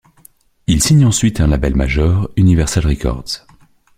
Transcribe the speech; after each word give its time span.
Ils 0.65 0.81
signent 0.81 1.05
ensuite 1.05 1.39
à 1.39 1.43
un 1.43 1.47
label 1.47 1.75
major, 1.75 2.27
Universal 2.35 2.87
Records. 2.87 3.45